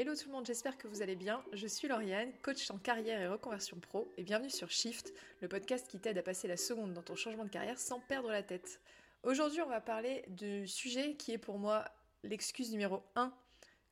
[0.00, 1.42] Hello tout le monde, j'espère que vous allez bien.
[1.52, 5.88] Je suis Lauriane, coach en carrière et reconversion pro, et bienvenue sur Shift, le podcast
[5.88, 8.80] qui t'aide à passer la seconde dans ton changement de carrière sans perdre la tête.
[9.24, 11.84] Aujourd'hui, on va parler du sujet qui est pour moi
[12.22, 13.34] l'excuse numéro 1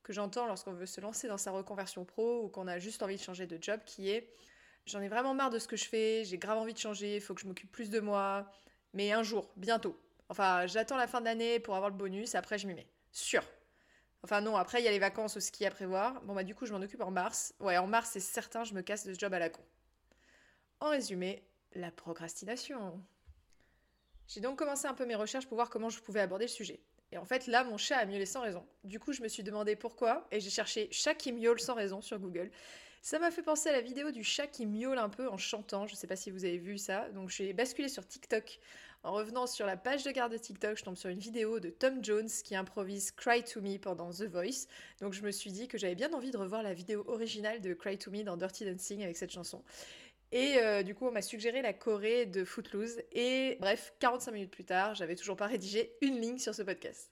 [0.04, 3.16] que j'entends lorsqu'on veut se lancer dans sa reconversion pro ou qu'on a juste envie
[3.16, 4.32] de changer de job, qui est
[4.86, 7.20] j'en ai vraiment marre de ce que je fais, j'ai grave envie de changer, il
[7.20, 8.48] faut que je m'occupe plus de moi,
[8.92, 10.00] mais un jour, bientôt.
[10.28, 12.86] Enfin, j'attends la fin de l'année pour avoir le bonus, après je m'y mets.
[13.10, 13.42] Sûr.
[14.22, 16.20] Enfin non, après il y a les vacances au ski à prévoir.
[16.22, 17.54] Bon bah du coup je m'en occupe en mars.
[17.60, 19.62] Ouais, en mars c'est certain, je me casse de ce job à la con.
[20.80, 21.42] En résumé,
[21.74, 23.00] la procrastination.
[24.28, 26.80] J'ai donc commencé un peu mes recherches pour voir comment je pouvais aborder le sujet.
[27.12, 28.66] Et en fait, là, mon chat a miaulé sans raison.
[28.82, 32.00] Du coup, je me suis demandé pourquoi, et j'ai cherché chat qui miaule sans raison
[32.00, 32.50] sur Google.
[33.00, 35.86] Ça m'a fait penser à la vidéo du chat qui miaule un peu en chantant.
[35.86, 37.08] Je sais pas si vous avez vu ça.
[37.10, 38.58] Donc, j'ai basculé sur TikTok.
[39.02, 41.70] En revenant sur la page de garde de TikTok, je tombe sur une vidéo de
[41.70, 44.66] Tom Jones qui improvise Cry to Me pendant The Voice.
[45.00, 47.72] Donc, je me suis dit que j'avais bien envie de revoir la vidéo originale de
[47.72, 49.62] Cry to Me dans Dirty Dancing avec cette chanson.
[50.32, 53.00] Et euh, du coup, on m'a suggéré la Corée de Footloose.
[53.12, 57.10] Et bref, 45 minutes plus tard, j'avais toujours pas rédigé une ligne sur ce podcast.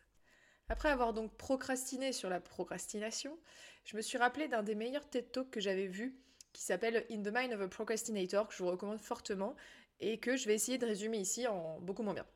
[0.68, 3.38] Après avoir donc procrastiné sur la procrastination,
[3.84, 6.16] je me suis rappelé d'un des meilleurs TED Talks que j'avais vu,
[6.52, 9.54] qui s'appelle In the Mind of a Procrastinator, que je vous recommande fortement,
[10.00, 12.26] et que je vais essayer de résumer ici en beaucoup moins bien.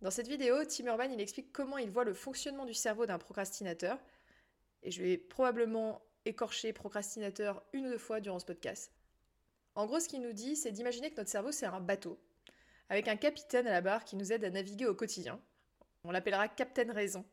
[0.00, 3.18] Dans cette vidéo, Tim Urban il explique comment il voit le fonctionnement du cerveau d'un
[3.18, 3.98] procrastinateur,
[4.82, 8.92] et je vais probablement écorcher procrastinateur une ou deux fois durant ce podcast.
[9.74, 12.18] En gros, ce qu'il nous dit, c'est d'imaginer que notre cerveau, c'est un bateau,
[12.88, 15.40] avec un capitaine à la barre qui nous aide à naviguer au quotidien.
[16.04, 17.24] On l'appellera Captain Raison.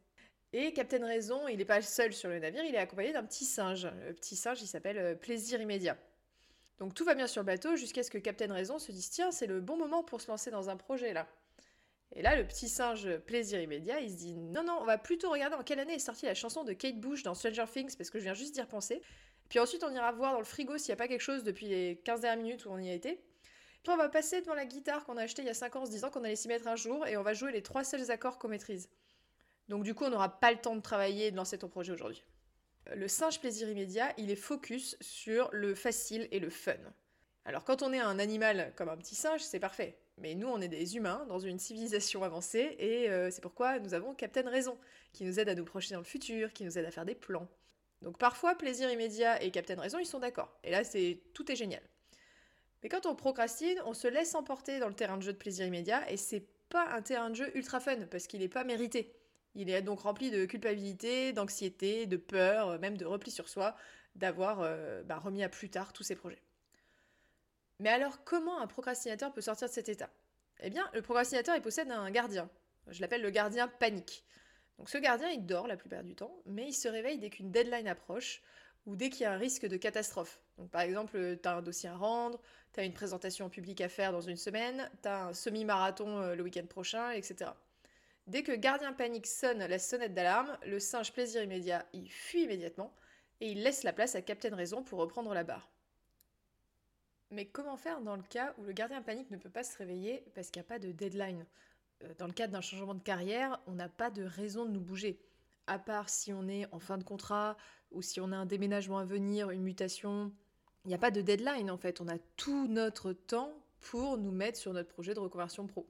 [0.53, 3.45] Et Captain Raison, il n'est pas seul sur le navire, il est accompagné d'un petit
[3.45, 3.87] singe.
[4.05, 5.97] Le petit singe, il s'appelle euh, Plaisir immédiat.
[6.80, 9.31] Donc tout va bien sur le bateau jusqu'à ce que Captain Raison se dise tiens,
[9.31, 11.27] c'est le bon moment pour se lancer dans un projet là.
[12.16, 15.30] Et là, le petit singe Plaisir immédiat, il se dit non, non, on va plutôt
[15.30, 18.09] regarder en quelle année est sortie la chanson de Kate Bush dans Stranger Things parce
[18.09, 19.02] que je viens juste d'y repenser.
[19.49, 21.67] Puis ensuite, on ira voir dans le frigo s'il n'y a pas quelque chose depuis
[21.67, 23.21] les 15 dernières minutes où on y a été.
[23.83, 25.81] Puis on va passer devant la guitare qu'on a achetée il y a 5 ans
[25.81, 27.83] en se disant qu'on allait s'y mettre un jour et on va jouer les trois
[27.83, 28.89] seuls accords qu'on maîtrise.
[29.67, 31.93] Donc du coup, on n'aura pas le temps de travailler et de lancer ton projet
[31.93, 32.23] aujourd'hui.
[32.95, 36.73] Le singe plaisir immédiat, il est focus sur le facile et le fun.
[37.45, 39.98] Alors quand on est un animal comme un petit singe, c'est parfait.
[40.17, 43.94] Mais nous, on est des humains dans une civilisation avancée et euh, c'est pourquoi nous
[43.94, 44.77] avons Captain Raison,
[45.14, 47.16] qui nous aide à nous projeter dans le futur, qui nous aide à faire des
[47.16, 47.48] plans.
[48.02, 50.52] Donc parfois, plaisir immédiat et Captain Raison, ils sont d'accord.
[50.64, 50.82] Et là,
[51.33, 51.82] tout est génial.
[52.82, 55.66] Mais quand on procrastine, on se laisse emporter dans le terrain de jeu de plaisir
[55.66, 59.18] immédiat et c'est pas un terrain de jeu ultra fun parce qu'il n'est pas mérité.
[59.55, 63.76] Il est donc rempli de culpabilité, d'anxiété, de peur, même de repli sur soi,
[64.15, 66.42] d'avoir euh, bah, remis à plus tard tous ses projets.
[67.80, 70.09] Mais alors, comment un procrastinateur peut sortir de cet état?
[70.61, 72.49] Eh bien, le procrastinateur, il possède un gardien.
[72.88, 74.26] Je l'appelle le gardien panique.
[74.77, 77.52] Donc ce gardien, il dort la plupart du temps, mais il se réveille dès qu'une
[77.52, 78.42] deadline approche
[78.86, 80.42] ou dès qu'il y a un risque de catastrophe.
[80.71, 82.42] Par exemple, tu as un dossier à rendre,
[82.73, 86.20] tu as une présentation en public à faire dans une semaine, tu as un semi-marathon
[86.20, 87.52] euh, le week-end prochain, etc.
[88.29, 92.93] Dès que gardien panique sonne la sonnette d'alarme, le singe plaisir immédiat, il fuit immédiatement
[93.41, 95.67] et il laisse la place à Captain Raison pour reprendre la barre.
[97.31, 100.23] Mais comment faire dans le cas où le gardien panique ne peut pas se réveiller
[100.35, 101.43] parce qu'il n'y a pas de deadline?
[102.03, 104.79] Euh, dans le cadre d'un changement de carrière, on n'a pas de raison de nous
[104.79, 105.19] bouger.
[105.65, 107.57] À part si on est en fin de contrat
[107.89, 110.31] ou si on a un déménagement à venir, une mutation.
[110.85, 111.99] Il n'y a pas de deadline en fait.
[111.99, 115.89] On a tout notre temps pour nous mettre sur notre projet de reconversion pro.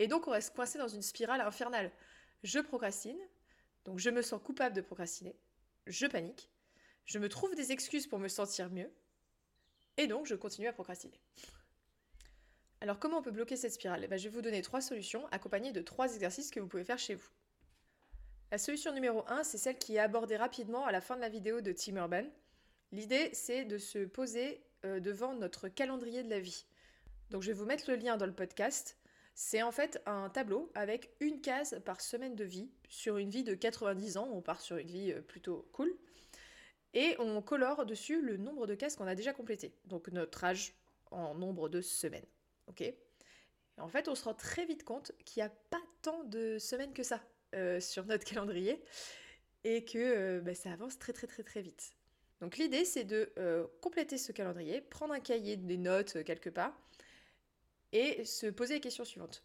[0.00, 1.92] Et donc on reste coincé dans une spirale infernale.
[2.42, 3.20] Je procrastine,
[3.84, 5.36] donc je me sens coupable de procrastiner,
[5.86, 6.50] je panique,
[7.04, 8.90] je me trouve des excuses pour me sentir mieux,
[9.98, 11.20] et donc je continue à procrastiner.
[12.80, 14.02] Alors comment on peut bloquer cette spirale?
[14.02, 16.84] Eh ben, Je vais vous donner trois solutions accompagnées de trois exercices que vous pouvez
[16.84, 17.28] faire chez vous.
[18.50, 21.28] La solution numéro 1, c'est celle qui est abordée rapidement à la fin de la
[21.28, 22.24] vidéo de Tim Urban.
[22.90, 26.64] L'idée, c'est de se poser euh, devant notre calendrier de la vie.
[27.28, 28.96] Donc je vais vous mettre le lien dans le podcast.
[29.42, 33.42] C'est en fait un tableau avec une case par semaine de vie sur une vie
[33.42, 34.28] de 90 ans.
[34.30, 35.96] On part sur une vie euh, plutôt cool.
[36.92, 39.72] Et on colore dessus le nombre de cases qu'on a déjà complétées.
[39.86, 40.74] Donc notre âge
[41.10, 42.26] en nombre de semaines.
[42.66, 42.84] Ok?
[43.78, 46.92] En fait, on se rend très vite compte qu'il n'y a pas tant de semaines
[46.92, 47.22] que ça
[47.54, 48.84] euh, sur notre calendrier
[49.64, 51.94] et que euh, bah, ça avance très très très très vite.
[52.42, 53.32] Donc l'idée, c'est de
[53.80, 56.78] compléter ce calendrier, prendre un cahier, des notes quelque part
[57.92, 59.42] et se poser les questions suivantes.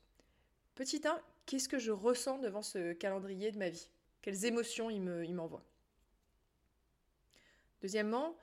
[0.75, 3.89] Petit 1, qu'est-ce que je ressens devant ce calendrier de ma vie?
[4.21, 5.63] Quelles émotions il m'envoie?
[7.81, 8.35] Deuxièmement,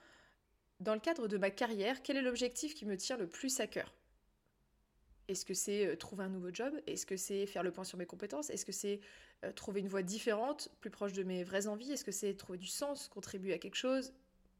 [0.80, 3.66] dans le cadre de ma carrière, quel est l'objectif qui me tient le plus à
[3.66, 3.92] cœur?
[5.28, 6.74] Est-ce que c'est euh, trouver un nouveau job?
[6.86, 8.50] Est-ce que c'est faire le point sur mes compétences?
[8.50, 9.00] Est-ce que c'est
[9.44, 11.92] euh, trouver une voie différente, plus proche de mes vraies envies?
[11.92, 14.12] Est-ce que c'est trouver du sens, contribuer à quelque chose?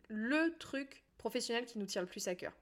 [0.08, 2.52] Le truc professionnel qui nous tient le plus à cœur.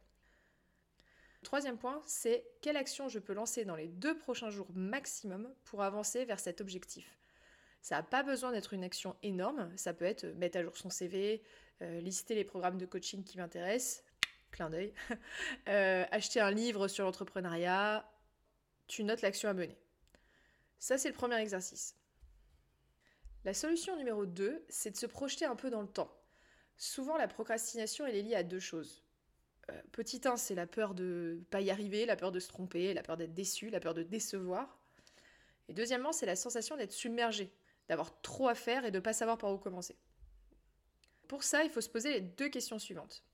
[1.42, 5.82] Troisième point, c'est quelle action je peux lancer dans les deux prochains jours maximum pour
[5.82, 7.16] avancer vers cet objectif.
[7.80, 10.90] Ça n'a pas besoin d'être une action énorme, ça peut être mettre à jour son
[10.90, 11.42] CV,
[11.80, 14.04] euh, lister les programmes de coaching qui m'intéressent,
[14.50, 14.92] clin d'œil,
[15.68, 18.06] euh, acheter un livre sur l'entrepreneuriat,
[18.86, 19.78] tu notes l'action à mener.
[20.78, 21.96] Ça, c'est le premier exercice.
[23.44, 26.14] La solution numéro 2, c'est de se projeter un peu dans le temps.
[26.76, 29.02] Souvent, la procrastination, elle est liée à deux choses.
[29.70, 32.94] Euh, petit 1, c'est la peur de pas y arriver, la peur de se tromper,
[32.94, 34.78] la peur d'être déçu, la peur de décevoir.
[35.68, 37.52] Et deuxièmement, c'est la sensation d'être submergé,
[37.88, 39.96] d'avoir trop à faire et de pas savoir par où commencer.
[41.28, 43.24] Pour ça, il faut se poser les deux questions suivantes.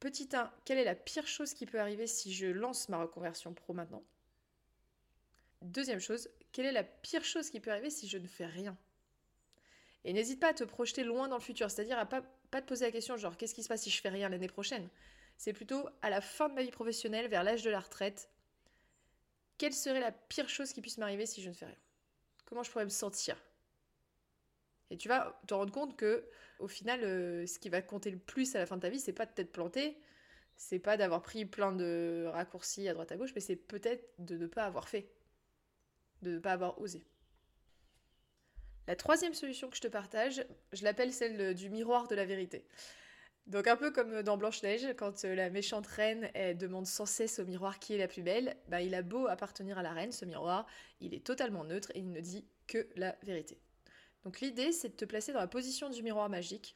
[0.00, 3.52] Petit 1, quelle est la pire chose qui peut arriver si je lance ma reconversion
[3.52, 4.02] pro maintenant?
[5.62, 8.76] Deuxième chose, quelle est la pire chose qui peut arriver si je ne fais rien?
[10.04, 12.66] Et n'hésite pas à te projeter loin dans le futur, c'est-à-dire à pas, pas te
[12.66, 14.88] poser la question genre qu'est-ce qui se passe si je fais rien l'année prochaine?
[15.36, 18.28] C'est plutôt à la fin de ma vie professionnelle, vers l'âge de la retraite,
[19.58, 21.76] quelle serait la pire chose qui puisse m'arriver si je ne fais rien?
[22.46, 23.36] Comment je pourrais me sentir?
[24.90, 26.24] Et tu vas te rendre compte que,
[26.58, 29.00] au final, euh, ce qui va compter le plus à la fin de ta vie,
[29.00, 29.98] c'est pas de t'être planté,
[30.56, 34.36] c'est pas d'avoir pris plein de raccourcis à droite à gauche, mais c'est peut-être de
[34.36, 35.10] ne pas avoir fait,
[36.22, 37.04] de ne pas avoir osé.
[38.88, 40.42] La troisième solution que je te partage,
[40.72, 42.64] je l'appelle celle du miroir de la vérité.
[43.46, 47.44] Donc un peu comme dans Blanche-Neige, quand euh, la méchante reine demande sans cesse au
[47.44, 50.24] miroir qui est la plus belle, bah, il a beau appartenir à la reine, ce
[50.24, 50.66] miroir,
[51.02, 53.58] il est totalement neutre et il ne dit que la vérité.
[54.24, 56.74] Donc l'idée, c'est de te placer dans la position du miroir magique,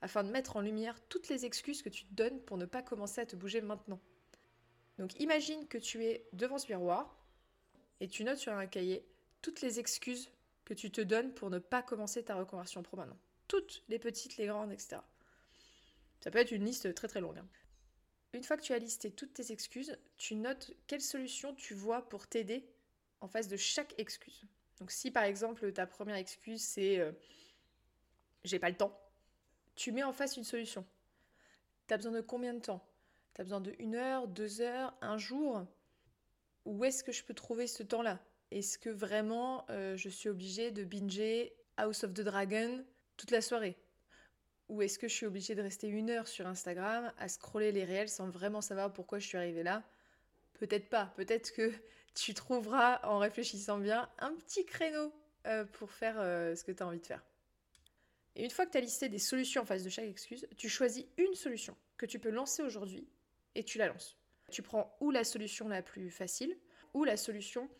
[0.00, 2.80] afin de mettre en lumière toutes les excuses que tu te donnes pour ne pas
[2.80, 4.00] commencer à te bouger maintenant.
[4.98, 7.14] Donc imagine que tu es devant ce miroir,
[8.00, 9.06] et tu notes sur un cahier
[9.42, 10.30] toutes les excuses
[10.64, 13.18] que tu te donnes pour ne pas commencer ta reconversion pro maintenant.
[13.48, 14.98] Toutes, les petites, les grandes, etc.
[16.20, 17.38] Ça peut être une liste très très longue.
[17.38, 17.48] Hein.
[18.32, 22.08] Une fois que tu as listé toutes tes excuses, tu notes quelles solutions tu vois
[22.08, 22.66] pour t'aider
[23.20, 24.44] en face de chaque excuse.
[24.78, 27.12] Donc si par exemple ta première excuse c'est euh,
[28.44, 28.98] j'ai pas le temps,
[29.74, 30.86] tu mets en face une solution.
[31.88, 32.84] Tu as besoin de combien de temps?
[33.34, 35.66] Tu as besoin de une heure, deux heures, un jour?
[36.64, 38.20] Où est-ce que je peux trouver ce temps-là?
[38.52, 42.84] Est-ce que vraiment euh, je suis obligée de binger House of the Dragon
[43.16, 43.78] toute la soirée?
[44.68, 47.84] Ou est-ce que je suis obligée de rester une heure sur Instagram à scroller les
[47.84, 49.82] réels sans vraiment savoir pourquoi je suis arrivée là?
[50.52, 51.14] Peut-être pas.
[51.16, 51.72] Peut-être que
[52.14, 55.14] tu trouveras, en réfléchissant bien, un petit créneau
[55.46, 57.24] euh, pour faire euh, ce que tu as envie de faire.
[58.36, 60.68] Et une fois que tu as listé des solutions en face de chaque excuse, tu
[60.68, 63.08] choisis une solution que tu peux lancer aujourd'hui
[63.54, 64.18] et tu la lances.
[64.50, 66.54] Tu prends ou la solution la plus facile,
[66.92, 67.70] ou la solution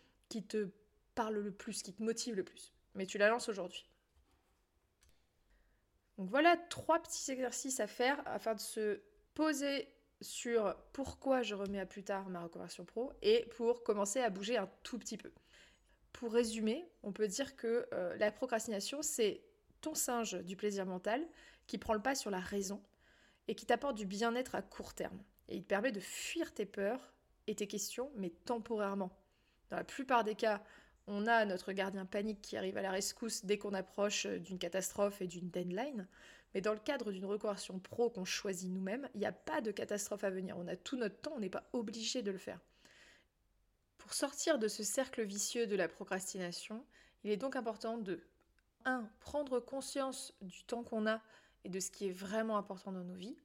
[0.41, 0.71] te
[1.15, 2.73] parle le plus, qui te motive le plus.
[2.95, 3.87] Mais tu la lances aujourd'hui.
[6.17, 9.03] Donc voilà trois petits exercices à faire afin de se
[9.35, 9.89] poser
[10.21, 14.57] sur pourquoi je remets à plus tard ma reconversion pro et pour commencer à bouger
[14.57, 15.33] un tout petit peu.
[16.13, 19.43] Pour résumer, on peut dire que euh, la procrastination, c'est
[19.81, 21.27] ton singe du plaisir mental
[21.67, 22.81] qui prend le pas sur la raison
[23.49, 25.21] et qui t'apporte du bien-être à court terme.
[25.49, 27.13] Et il te permet de fuir tes peurs
[27.47, 29.11] et tes questions, mais temporairement.
[29.73, 30.63] Dans la plupart des cas,
[31.07, 35.23] on a notre gardien panique qui arrive à la rescousse dès qu'on approche d'une catastrophe
[35.23, 36.07] et d'une deadline.
[36.53, 39.71] Mais dans le cadre d'une reconversion pro qu'on choisit nous-mêmes, il n'y a pas de
[39.71, 40.59] catastrophe à venir.
[40.59, 42.61] On a tout notre temps, on n'est pas obligé de le faire.
[43.97, 46.85] Pour sortir de ce cercle vicieux de la procrastination,
[47.25, 48.21] il est donc important de
[48.85, 49.09] 1.
[49.21, 51.23] Prendre conscience du temps qu'on a
[51.65, 53.39] et de ce qui est vraiment important dans nos vies.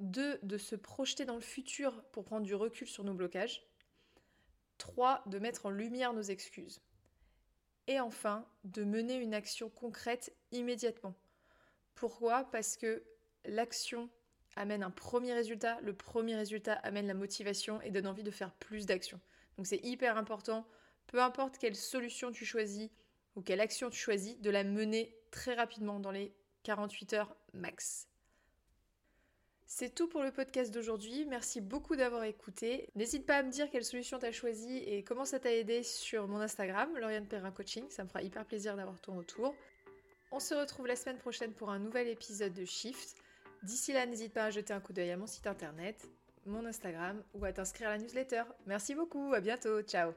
[0.00, 0.40] 2.
[0.42, 3.67] De se projeter dans le futur pour prendre du recul sur nos blocages.
[4.78, 5.22] 3.
[5.26, 6.80] De mettre en lumière nos excuses.
[7.86, 11.14] Et enfin, de mener une action concrète immédiatement.
[11.94, 12.44] Pourquoi?
[12.44, 13.02] Parce que
[13.44, 14.08] l'action
[14.56, 18.52] amène un premier résultat, le premier résultat amène la motivation et donne envie de faire
[18.54, 19.20] plus d'actions.
[19.56, 20.66] Donc c'est hyper important,
[21.06, 22.90] peu importe quelle solution tu choisis
[23.36, 28.08] ou quelle action tu choisis, de la mener très rapidement dans les 48 heures max.
[29.70, 31.26] C'est tout pour le podcast d'aujourd'hui.
[31.26, 32.88] Merci beaucoup d'avoir écouté.
[32.96, 35.82] N'hésite pas à me dire quelle solution tu as choisi et comment ça t'a aidé
[35.82, 37.84] sur mon Instagram, Lauriane Perrin Coaching.
[37.90, 39.54] Ça me fera hyper plaisir d'avoir ton retour.
[40.32, 43.14] On se retrouve la semaine prochaine pour un nouvel épisode de Shift.
[43.62, 46.08] D'ici là, n'hésite pas à jeter un coup d'œil à mon site internet,
[46.46, 48.44] mon Instagram ou à t'inscrire à la newsletter.
[48.66, 50.12] Merci beaucoup, à bientôt, ciao